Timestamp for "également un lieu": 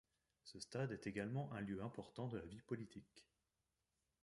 1.05-1.83